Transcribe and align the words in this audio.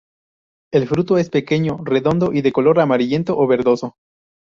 El 0.73 0.87
fruto 0.87 1.19
es 1.19 1.29
pequeño, 1.29 1.77
redondo 1.83 2.33
y 2.33 2.41
de 2.41 2.51
color 2.51 2.79
amarillento 2.79 3.37
o 3.37 3.45
verdoso. 3.45 3.97